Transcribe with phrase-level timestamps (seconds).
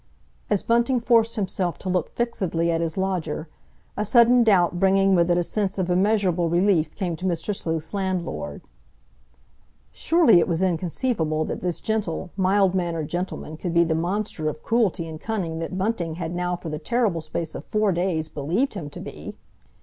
[0.49, 3.47] As Bunting forced himself to look fixedly at his lodger,
[3.95, 7.55] a sudden doubt bringing with it a sense of immeasurable relief, came to Mr.
[7.55, 8.63] Sleuth's landlord.
[9.91, 14.63] Surely it was inconceivable that this gentle, mild mannered gentleman could be the monster of
[14.63, 18.73] cruelty and cunning that Bunting had now for the terrible space of four days believed
[18.73, 19.37] him to be!